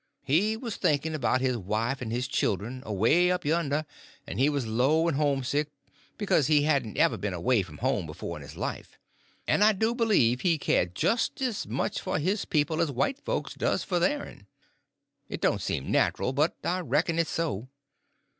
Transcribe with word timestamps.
He 0.23 0.57
was 0.57 0.77
thinking 0.77 1.13
about 1.13 1.41
his 1.41 1.55
wife 1.57 2.01
and 2.01 2.11
his 2.11 2.27
children, 2.27 2.81
away 2.87 3.29
up 3.29 3.45
yonder, 3.45 3.85
and 4.25 4.39
he 4.39 4.49
was 4.49 4.65
low 4.65 5.07
and 5.07 5.15
homesick; 5.15 5.69
because 6.17 6.47
he 6.47 6.63
hadn't 6.63 6.97
ever 6.97 7.17
been 7.17 7.35
away 7.35 7.61
from 7.61 7.77
home 7.77 8.07
before 8.07 8.35
in 8.35 8.41
his 8.41 8.57
life; 8.57 8.97
and 9.47 9.63
I 9.63 9.73
do 9.73 9.93
believe 9.93 10.41
he 10.41 10.57
cared 10.57 10.95
just 10.95 11.39
as 11.39 11.67
much 11.67 11.99
for 12.01 12.17
his 12.17 12.45
people 12.45 12.81
as 12.81 12.89
white 12.91 13.23
folks 13.23 13.53
does 13.53 13.83
for 13.83 13.99
their'n. 13.99 14.47
It 15.29 15.39
don't 15.39 15.61
seem 15.61 15.91
natural, 15.91 16.33
but 16.33 16.55
I 16.63 16.79
reckon 16.79 17.19
it's 17.19 17.29
so. 17.29 17.67